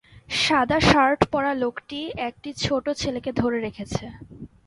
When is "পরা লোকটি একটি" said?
1.31-2.49